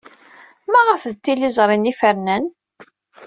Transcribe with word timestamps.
Maɣef 0.71 1.01
d 1.13 1.15
tizlit-nni 1.23 1.91
ay 1.91 1.95
fernen? 1.99 2.45